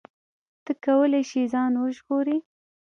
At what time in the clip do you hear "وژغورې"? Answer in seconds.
1.77-2.37